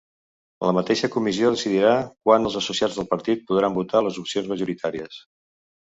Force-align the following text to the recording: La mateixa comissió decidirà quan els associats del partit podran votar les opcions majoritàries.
La 0.67 0.71
mateixa 0.75 1.09
comissió 1.15 1.51
decidirà 1.55 1.91
quan 2.29 2.49
els 2.51 2.57
associats 2.61 2.97
del 3.01 3.09
partit 3.15 3.45
podran 3.53 3.77
votar 3.77 4.03
les 4.07 4.19
opcions 4.25 4.51
majoritàries. 4.55 5.21